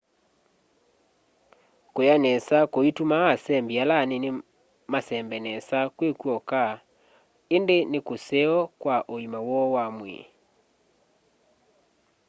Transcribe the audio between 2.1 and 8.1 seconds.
nesa kuitumaa asembi ala anini masembe nesa kwi kwoka indi ni